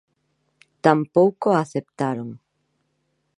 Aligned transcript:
Tampouco 0.85 1.47
a 1.53 1.59
aceptaron. 1.65 2.29